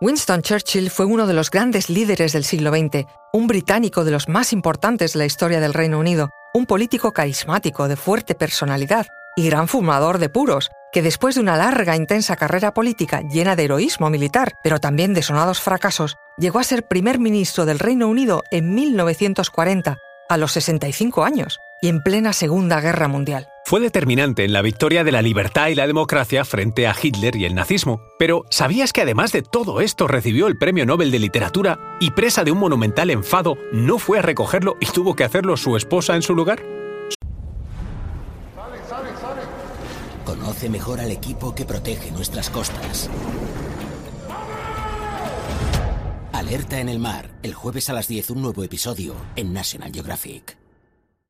Winston 0.00 0.42
Churchill 0.42 0.90
fue 0.90 1.06
uno 1.06 1.26
de 1.26 1.34
los 1.34 1.50
grandes 1.50 1.90
líderes 1.90 2.32
del 2.32 2.44
siglo 2.44 2.70
XX, 2.70 3.04
un 3.32 3.48
británico 3.48 4.04
de 4.04 4.12
los 4.12 4.28
más 4.28 4.52
importantes 4.52 5.12
de 5.12 5.18
la 5.18 5.24
historia 5.24 5.58
del 5.58 5.74
Reino 5.74 5.98
Unido, 5.98 6.30
un 6.54 6.66
político 6.66 7.12
carismático 7.12 7.88
de 7.88 7.96
fuerte 7.96 8.36
personalidad 8.36 9.06
y 9.34 9.48
gran 9.48 9.66
fumador 9.66 10.18
de 10.18 10.28
puros, 10.28 10.70
que 10.92 11.02
después 11.02 11.34
de 11.34 11.40
una 11.40 11.56
larga 11.56 11.94
e 11.94 11.96
intensa 11.96 12.36
carrera 12.36 12.72
política 12.72 13.22
llena 13.22 13.56
de 13.56 13.64
heroísmo 13.64 14.08
militar, 14.08 14.52
pero 14.62 14.78
también 14.78 15.14
de 15.14 15.22
sonados 15.22 15.60
fracasos, 15.60 16.14
llegó 16.38 16.60
a 16.60 16.64
ser 16.64 16.86
primer 16.86 17.18
ministro 17.18 17.66
del 17.66 17.80
Reino 17.80 18.06
Unido 18.06 18.44
en 18.52 18.74
1940, 18.76 19.96
a 20.28 20.36
los 20.36 20.52
65 20.52 21.24
años, 21.24 21.58
y 21.80 21.88
en 21.88 22.02
plena 22.02 22.32
Segunda 22.32 22.80
Guerra 22.80 23.08
Mundial. 23.08 23.48
Fue 23.64 23.80
determinante 23.80 24.44
en 24.44 24.54
la 24.54 24.62
victoria 24.62 25.04
de 25.04 25.12
la 25.12 25.20
libertad 25.20 25.68
y 25.68 25.74
la 25.74 25.86
democracia 25.86 26.44
frente 26.44 26.86
a 26.86 26.96
Hitler 27.00 27.36
y 27.36 27.44
el 27.44 27.54
nazismo. 27.54 28.00
Pero 28.18 28.46
¿sabías 28.50 28.94
que 28.94 29.02
además 29.02 29.30
de 29.30 29.42
todo 29.42 29.82
esto 29.82 30.06
recibió 30.08 30.46
el 30.46 30.56
Premio 30.56 30.86
Nobel 30.86 31.10
de 31.10 31.18
Literatura 31.18 31.78
y 32.00 32.12
presa 32.12 32.44
de 32.44 32.50
un 32.50 32.58
monumental 32.58 33.10
enfado 33.10 33.56
no 33.72 33.98
fue 33.98 34.20
a 34.20 34.22
recogerlo 34.22 34.76
y 34.80 34.86
tuvo 34.86 35.14
que 35.14 35.24
hacerlo 35.24 35.56
su 35.58 35.76
esposa 35.76 36.16
en 36.16 36.22
su 36.22 36.34
lugar? 36.34 36.62
Conoce 40.24 40.70
mejor 40.70 41.00
al 41.00 41.10
equipo 41.10 41.54
que 41.54 41.64
protege 41.66 42.10
nuestras 42.10 42.48
costas. 42.48 43.10
Alerta 46.32 46.80
en 46.80 46.88
el 46.88 46.98
mar, 46.98 47.30
el 47.42 47.52
jueves 47.52 47.90
a 47.90 47.92
las 47.92 48.08
10 48.08 48.30
un 48.30 48.42
nuevo 48.42 48.64
episodio 48.64 49.14
en 49.36 49.52
National 49.52 49.92
Geographic. 49.92 50.67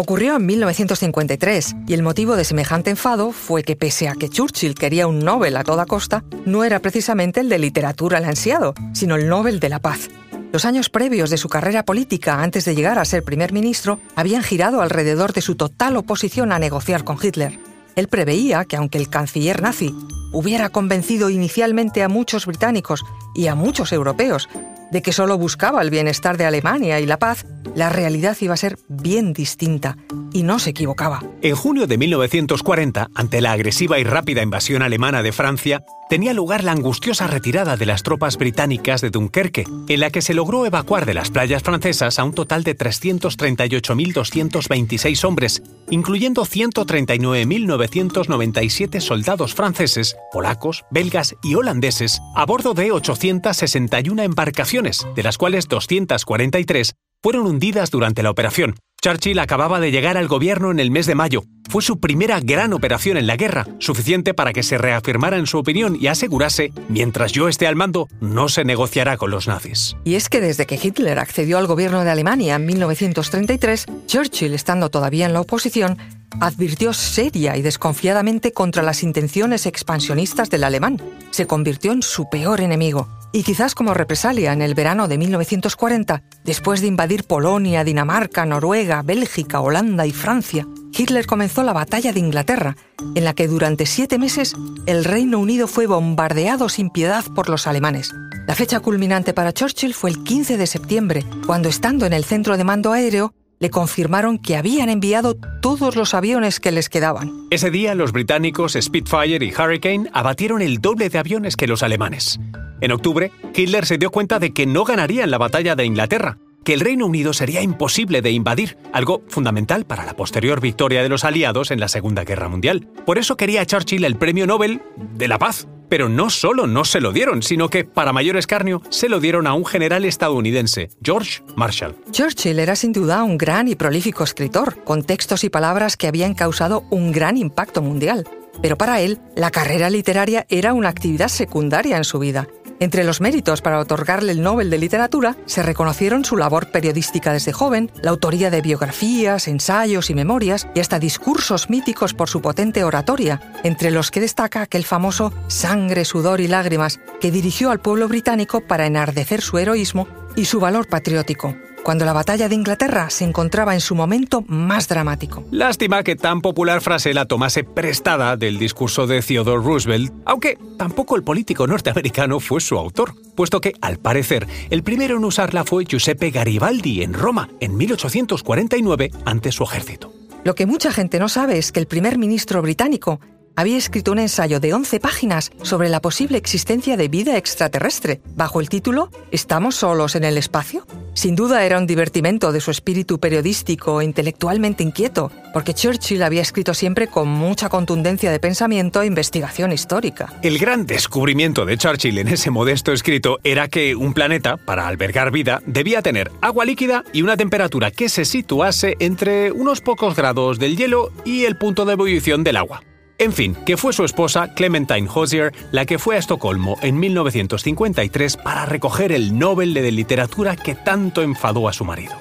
Ocurrió 0.00 0.36
en 0.36 0.46
1953 0.46 1.76
y 1.86 1.92
el 1.92 2.02
motivo 2.02 2.34
de 2.34 2.44
semejante 2.44 2.88
enfado 2.88 3.32
fue 3.32 3.62
que 3.62 3.76
pese 3.76 4.08
a 4.08 4.14
que 4.14 4.30
Churchill 4.30 4.74
quería 4.74 5.06
un 5.06 5.18
Nobel 5.18 5.58
a 5.58 5.62
toda 5.62 5.84
costa, 5.84 6.24
no 6.46 6.64
era 6.64 6.78
precisamente 6.78 7.40
el 7.40 7.50
de 7.50 7.58
literatura 7.58 8.16
el 8.16 8.24
ansiado, 8.24 8.72
sino 8.94 9.16
el 9.16 9.28
Nobel 9.28 9.60
de 9.60 9.68
la 9.68 9.78
Paz. 9.78 10.08
Los 10.54 10.64
años 10.64 10.88
previos 10.88 11.28
de 11.28 11.36
su 11.36 11.50
carrera 11.50 11.84
política 11.84 12.42
antes 12.42 12.64
de 12.64 12.74
llegar 12.74 12.98
a 12.98 13.04
ser 13.04 13.24
primer 13.24 13.52
ministro 13.52 14.00
habían 14.16 14.42
girado 14.42 14.80
alrededor 14.80 15.34
de 15.34 15.42
su 15.42 15.54
total 15.54 15.98
oposición 15.98 16.50
a 16.52 16.58
negociar 16.58 17.04
con 17.04 17.18
Hitler. 17.22 17.58
Él 17.94 18.08
preveía 18.08 18.64
que 18.64 18.76
aunque 18.76 18.96
el 18.96 19.10
canciller 19.10 19.60
nazi 19.60 19.94
hubiera 20.32 20.70
convencido 20.70 21.28
inicialmente 21.28 22.02
a 22.02 22.08
muchos 22.08 22.46
británicos 22.46 23.04
y 23.34 23.48
a 23.48 23.54
muchos 23.54 23.92
europeos 23.92 24.48
de 24.90 25.02
que 25.02 25.12
solo 25.12 25.38
buscaba 25.38 25.82
el 25.82 25.90
bienestar 25.90 26.36
de 26.36 26.46
Alemania 26.46 27.00
y 27.00 27.06
la 27.06 27.18
paz, 27.18 27.44
la 27.74 27.88
realidad 27.88 28.36
iba 28.40 28.54
a 28.54 28.56
ser 28.56 28.78
bien 28.88 29.32
distinta, 29.32 29.96
y 30.32 30.42
no 30.42 30.58
se 30.58 30.70
equivocaba. 30.70 31.22
En 31.42 31.54
junio 31.54 31.86
de 31.86 31.98
1940, 31.98 33.10
ante 33.14 33.40
la 33.40 33.52
agresiva 33.52 33.98
y 33.98 34.04
rápida 34.04 34.42
invasión 34.42 34.82
alemana 34.82 35.22
de 35.22 35.32
Francia, 35.32 35.82
tenía 36.08 36.32
lugar 36.34 36.64
la 36.64 36.72
angustiosa 36.72 37.26
retirada 37.26 37.76
de 37.76 37.86
las 37.86 38.02
tropas 38.02 38.36
británicas 38.36 39.00
de 39.00 39.08
Dunkerque, 39.10 39.64
en 39.88 40.00
la 40.00 40.10
que 40.10 40.20
se 40.22 40.34
logró 40.34 40.66
evacuar 40.66 41.06
de 41.06 41.14
las 41.14 41.30
playas 41.30 41.62
francesas 41.62 42.18
a 42.18 42.24
un 42.24 42.32
total 42.32 42.64
de 42.64 42.76
338.226 42.76 45.24
hombres, 45.24 45.62
incluyendo 45.88 46.44
139.997 46.44 49.00
soldados 49.00 49.54
franceses, 49.54 50.16
polacos, 50.32 50.84
belgas 50.90 51.36
y 51.42 51.54
holandeses, 51.54 52.20
a 52.34 52.44
bordo 52.44 52.74
de 52.74 52.92
861 52.92 54.22
embarcaciones, 54.22 55.06
de 55.14 55.22
las 55.22 55.38
cuales 55.38 55.68
243 55.68 56.94
fueron 57.22 57.46
hundidas 57.46 57.90
durante 57.90 58.22
la 58.22 58.30
operación. 58.30 58.76
Churchill 59.02 59.38
acababa 59.38 59.80
de 59.80 59.90
llegar 59.90 60.16
al 60.16 60.28
gobierno 60.28 60.70
en 60.70 60.78
el 60.78 60.90
mes 60.90 61.06
de 61.06 61.14
mayo. 61.14 61.42
Fue 61.70 61.82
su 61.82 62.00
primera 62.00 62.40
gran 62.40 62.72
operación 62.72 63.16
en 63.16 63.26
la 63.26 63.36
guerra, 63.36 63.66
suficiente 63.78 64.34
para 64.34 64.52
que 64.52 64.62
se 64.62 64.76
reafirmara 64.76 65.38
en 65.38 65.46
su 65.46 65.58
opinión 65.58 65.96
y 65.98 66.08
asegurase, 66.08 66.72
mientras 66.88 67.32
yo 67.32 67.48
esté 67.48 67.66
al 67.66 67.76
mando, 67.76 68.08
no 68.20 68.48
se 68.48 68.64
negociará 68.64 69.16
con 69.16 69.30
los 69.30 69.48
nazis. 69.48 69.96
Y 70.04 70.16
es 70.16 70.28
que 70.28 70.40
desde 70.40 70.66
que 70.66 70.78
Hitler 70.82 71.18
accedió 71.18 71.56
al 71.58 71.66
gobierno 71.66 72.04
de 72.04 72.10
Alemania 72.10 72.56
en 72.56 72.66
1933, 72.66 73.86
Churchill, 74.06 74.52
estando 74.52 74.90
todavía 74.90 75.26
en 75.26 75.32
la 75.32 75.40
oposición, 75.40 75.96
advirtió 76.40 76.92
seria 76.92 77.56
y 77.56 77.62
desconfiadamente 77.62 78.52
contra 78.52 78.82
las 78.82 79.02
intenciones 79.02 79.66
expansionistas 79.66 80.50
del 80.50 80.64
alemán. 80.64 80.98
Se 81.30 81.46
convirtió 81.46 81.92
en 81.92 82.02
su 82.02 82.28
peor 82.28 82.60
enemigo. 82.60 83.08
Y 83.32 83.44
quizás 83.44 83.76
como 83.76 83.94
represalia 83.94 84.52
en 84.52 84.60
el 84.60 84.74
verano 84.74 85.06
de 85.06 85.16
1940, 85.16 86.22
después 86.44 86.80
de 86.80 86.88
invadir 86.88 87.24
Polonia, 87.24 87.84
Dinamarca, 87.84 88.44
Noruega, 88.44 89.02
Bélgica, 89.02 89.60
Holanda 89.60 90.04
y 90.04 90.10
Francia, 90.10 90.66
Hitler 90.92 91.26
comenzó 91.26 91.62
la 91.62 91.72
batalla 91.72 92.12
de 92.12 92.18
Inglaterra, 92.18 92.76
en 93.14 93.24
la 93.24 93.34
que 93.34 93.46
durante 93.46 93.86
siete 93.86 94.18
meses 94.18 94.56
el 94.86 95.04
Reino 95.04 95.38
Unido 95.38 95.68
fue 95.68 95.86
bombardeado 95.86 96.68
sin 96.68 96.90
piedad 96.90 97.24
por 97.36 97.48
los 97.48 97.68
alemanes. 97.68 98.12
La 98.48 98.56
fecha 98.56 98.80
culminante 98.80 99.32
para 99.32 99.52
Churchill 99.52 99.94
fue 99.94 100.10
el 100.10 100.24
15 100.24 100.56
de 100.56 100.66
septiembre, 100.66 101.24
cuando 101.46 101.68
estando 101.68 102.06
en 102.06 102.12
el 102.12 102.24
centro 102.24 102.56
de 102.56 102.64
mando 102.64 102.92
aéreo, 102.92 103.32
le 103.60 103.70
confirmaron 103.70 104.38
que 104.38 104.56
habían 104.56 104.88
enviado 104.88 105.36
todos 105.60 105.94
los 105.94 106.14
aviones 106.14 106.58
que 106.58 106.72
les 106.72 106.88
quedaban. 106.88 107.46
Ese 107.50 107.70
día 107.70 107.94
los 107.94 108.10
británicos 108.10 108.76
Spitfire 108.80 109.44
y 109.44 109.52
Hurricane 109.52 110.10
abatieron 110.12 110.62
el 110.62 110.78
doble 110.78 111.10
de 111.10 111.18
aviones 111.18 111.56
que 111.56 111.66
los 111.66 111.82
alemanes. 111.82 112.40
En 112.80 112.92
octubre, 112.92 113.30
Hitler 113.54 113.84
se 113.84 113.98
dio 113.98 114.10
cuenta 114.10 114.38
de 114.38 114.52
que 114.52 114.66
no 114.66 114.84
ganaría 114.84 115.24
en 115.24 115.30
la 115.30 115.38
batalla 115.38 115.76
de 115.76 115.84
Inglaterra, 115.84 116.38
que 116.64 116.72
el 116.72 116.80
Reino 116.80 117.06
Unido 117.06 117.32
sería 117.32 117.62
imposible 117.62 118.22
de 118.22 118.30
invadir, 118.30 118.78
algo 118.92 119.22
fundamental 119.28 119.84
para 119.84 120.04
la 120.04 120.16
posterior 120.16 120.60
victoria 120.60 121.02
de 121.02 121.08
los 121.08 121.24
aliados 121.24 121.70
en 121.70 121.80
la 121.80 121.88
Segunda 121.88 122.24
Guerra 122.24 122.48
Mundial. 122.48 122.88
Por 123.04 123.18
eso 123.18 123.36
quería 123.36 123.62
a 123.62 123.66
Churchill 123.66 124.04
el 124.04 124.16
Premio 124.16 124.46
Nobel 124.46 124.80
de 124.96 125.28
la 125.28 125.38
Paz. 125.38 125.66
Pero 125.90 126.08
no 126.08 126.30
solo 126.30 126.68
no 126.68 126.84
se 126.84 127.00
lo 127.00 127.10
dieron, 127.10 127.42
sino 127.42 127.68
que, 127.68 127.82
para 127.82 128.12
mayor 128.12 128.36
escarnio, 128.36 128.80
se 128.90 129.08
lo 129.08 129.18
dieron 129.18 129.48
a 129.48 129.54
un 129.54 129.66
general 129.66 130.04
estadounidense, 130.04 130.88
George 131.02 131.42
Marshall. 131.56 131.96
Churchill 132.12 132.60
era 132.60 132.76
sin 132.76 132.92
duda 132.92 133.24
un 133.24 133.36
gran 133.36 133.66
y 133.66 133.74
prolífico 133.74 134.22
escritor, 134.22 134.84
con 134.84 135.02
textos 135.02 135.42
y 135.42 135.50
palabras 135.50 135.96
que 135.96 136.06
habían 136.06 136.34
causado 136.34 136.84
un 136.90 137.10
gran 137.10 137.36
impacto 137.36 137.82
mundial. 137.82 138.24
Pero 138.62 138.78
para 138.78 139.00
él, 139.00 139.18
la 139.34 139.50
carrera 139.50 139.90
literaria 139.90 140.46
era 140.48 140.74
una 140.74 140.90
actividad 140.90 141.26
secundaria 141.26 141.96
en 141.96 142.04
su 142.04 142.20
vida 142.20 142.46
entre 142.80 143.04
los 143.04 143.20
méritos 143.20 143.62
para 143.62 143.78
otorgarle 143.78 144.32
el 144.32 144.42
Nobel 144.42 144.70
de 144.70 144.78
Literatura 144.78 145.36
se 145.46 145.62
reconocieron 145.62 146.24
su 146.24 146.36
labor 146.36 146.70
periodística 146.70 147.32
desde 147.32 147.52
joven, 147.52 147.90
la 148.02 148.10
autoría 148.10 148.50
de 148.50 148.62
biografías, 148.62 149.46
ensayos 149.46 150.10
y 150.10 150.14
memorias, 150.14 150.66
y 150.74 150.80
hasta 150.80 150.98
discursos 150.98 151.70
míticos 151.70 152.14
por 152.14 152.28
su 152.28 152.42
potente 152.42 152.82
oratoria, 152.82 153.40
entre 153.62 153.90
los 153.90 154.10
que 154.10 154.20
destaca 154.20 154.62
aquel 154.62 154.84
famoso 154.84 155.32
Sangre, 155.46 156.04
sudor 156.04 156.40
y 156.40 156.48
lágrimas 156.48 156.98
que 157.20 157.30
dirigió 157.30 157.70
al 157.70 157.80
pueblo 157.80 158.08
británico 158.08 158.60
para 158.60 158.86
enardecer 158.86 159.42
su 159.42 159.58
heroísmo 159.58 160.08
y 160.34 160.46
su 160.46 160.58
valor 160.58 160.88
patriótico 160.88 161.54
cuando 161.90 162.04
la 162.04 162.12
batalla 162.12 162.48
de 162.48 162.54
Inglaterra 162.54 163.10
se 163.10 163.24
encontraba 163.24 163.74
en 163.74 163.80
su 163.80 163.96
momento 163.96 164.44
más 164.46 164.86
dramático. 164.86 165.42
Lástima 165.50 166.04
que 166.04 166.14
tan 166.14 166.40
popular 166.40 166.82
frase 166.82 167.12
la 167.12 167.24
tomase 167.24 167.64
prestada 167.64 168.36
del 168.36 168.60
discurso 168.60 169.08
de 169.08 169.20
Theodore 169.20 169.60
Roosevelt, 169.60 170.12
aunque 170.24 170.56
tampoco 170.78 171.16
el 171.16 171.24
político 171.24 171.66
norteamericano 171.66 172.38
fue 172.38 172.60
su 172.60 172.78
autor, 172.78 173.14
puesto 173.34 173.60
que, 173.60 173.72
al 173.80 173.98
parecer, 173.98 174.46
el 174.70 174.84
primero 174.84 175.16
en 175.16 175.24
usarla 175.24 175.64
fue 175.64 175.84
Giuseppe 175.84 176.30
Garibaldi 176.30 177.02
en 177.02 177.12
Roma 177.12 177.48
en 177.58 177.76
1849 177.76 179.10
ante 179.24 179.50
su 179.50 179.64
ejército. 179.64 180.12
Lo 180.44 180.54
que 180.54 180.66
mucha 180.66 180.92
gente 180.92 181.18
no 181.18 181.28
sabe 181.28 181.58
es 181.58 181.72
que 181.72 181.80
el 181.80 181.88
primer 181.88 182.18
ministro 182.18 182.62
británico 182.62 183.18
había 183.56 183.76
escrito 183.76 184.12
un 184.12 184.20
ensayo 184.20 184.60
de 184.60 184.72
11 184.74 185.00
páginas 185.00 185.50
sobre 185.62 185.88
la 185.88 186.00
posible 186.00 186.38
existencia 186.38 186.96
de 186.96 187.08
vida 187.08 187.36
extraterrestre, 187.36 188.20
bajo 188.36 188.60
el 188.60 188.68
título 188.68 189.10
¿Estamos 189.32 189.74
solos 189.74 190.14
en 190.14 190.22
el 190.22 190.38
espacio? 190.38 190.86
Sin 191.14 191.36
duda 191.36 191.64
era 191.64 191.78
un 191.78 191.86
divertimento 191.86 192.52
de 192.52 192.60
su 192.60 192.70
espíritu 192.70 193.18
periodístico 193.18 194.00
e 194.00 194.04
intelectualmente 194.04 194.82
inquieto, 194.82 195.30
porque 195.52 195.74
Churchill 195.74 196.22
había 196.22 196.40
escrito 196.40 196.72
siempre 196.72 197.08
con 197.08 197.28
mucha 197.28 197.68
contundencia 197.68 198.30
de 198.30 198.38
pensamiento 198.38 199.02
e 199.02 199.06
investigación 199.06 199.72
histórica. 199.72 200.32
El 200.42 200.58
gran 200.58 200.86
descubrimiento 200.86 201.66
de 201.66 201.76
Churchill 201.76 202.18
en 202.18 202.28
ese 202.28 202.50
modesto 202.50 202.92
escrito 202.92 203.38
era 203.44 203.68
que 203.68 203.96
un 203.96 204.14
planeta, 204.14 204.56
para 204.56 204.86
albergar 204.86 205.30
vida, 205.30 205.62
debía 205.66 206.00
tener 206.00 206.30
agua 206.40 206.64
líquida 206.64 207.04
y 207.12 207.22
una 207.22 207.36
temperatura 207.36 207.90
que 207.90 208.08
se 208.08 208.24
situase 208.24 208.96
entre 209.00 209.52
unos 209.52 209.80
pocos 209.80 210.14
grados 210.16 210.58
del 210.58 210.76
hielo 210.76 211.10
y 211.24 211.44
el 211.44 211.56
punto 211.56 211.84
de 211.84 211.94
ebullición 211.94 212.44
del 212.44 212.56
agua. 212.56 212.82
En 213.20 213.34
fin, 213.34 213.54
que 213.66 213.76
fue 213.76 213.92
su 213.92 214.02
esposa, 214.02 214.54
Clementine 214.54 215.06
Hosier, 215.14 215.52
la 215.72 215.84
que 215.84 215.98
fue 215.98 216.16
a 216.16 216.18
Estocolmo 216.18 216.78
en 216.80 216.98
1953 216.98 218.38
para 218.38 218.64
recoger 218.64 219.12
el 219.12 219.38
Nobel 219.38 219.74
de 219.74 219.92
Literatura 219.92 220.56
que 220.56 220.74
tanto 220.74 221.20
enfadó 221.20 221.68
a 221.68 221.74
su 221.74 221.84
marido. 221.84 222.14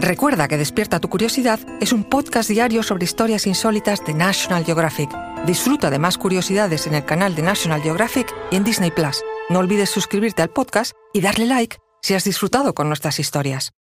Recuerda 0.00 0.48
que 0.48 0.56
Despierta 0.56 0.98
tu 0.98 1.10
Curiosidad 1.10 1.60
es 1.82 1.92
un 1.92 2.04
podcast 2.04 2.48
diario 2.48 2.82
sobre 2.82 3.04
historias 3.04 3.46
insólitas 3.46 4.02
de 4.06 4.14
National 4.14 4.64
Geographic. 4.64 5.10
Disfruta 5.44 5.90
de 5.90 5.98
más 5.98 6.16
curiosidades 6.16 6.86
en 6.86 6.94
el 6.94 7.04
canal 7.04 7.34
de 7.34 7.42
National 7.42 7.82
Geographic 7.82 8.34
y 8.50 8.56
en 8.56 8.64
Disney 8.64 8.90
Plus. 8.90 9.22
No 9.50 9.58
olvides 9.58 9.90
suscribirte 9.90 10.40
al 10.40 10.48
podcast 10.48 10.92
y 11.12 11.20
darle 11.20 11.44
like 11.44 11.76
si 12.00 12.14
has 12.14 12.24
disfrutado 12.24 12.72
con 12.72 12.88
nuestras 12.88 13.18
historias. 13.18 13.72